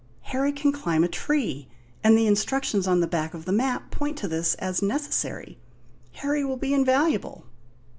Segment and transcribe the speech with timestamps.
[0.21, 1.67] "Harry can climb a tree,
[2.03, 5.59] and the instructions on the back of the map point to this as necessary.
[6.13, 7.45] Harry will be invaluable!"